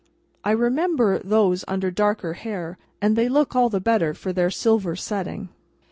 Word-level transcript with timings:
I 0.43 0.49
remember 0.49 1.19
those 1.19 1.63
under 1.67 1.91
darker 1.91 2.33
hair, 2.33 2.79
and 3.03 3.15
they 3.15 3.29
look 3.29 3.55
all 3.55 3.69
the 3.69 3.79
better 3.79 4.15
for 4.15 4.33
their 4.33 4.49
silver 4.49 4.95
setting. 4.95 5.49